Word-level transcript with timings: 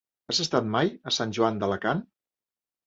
Has 0.31 0.39
estat 0.45 0.71
mai 0.77 0.91
a 1.11 1.15
Sant 1.19 1.37
Joan 1.39 1.61
d'Alacant? 1.63 2.05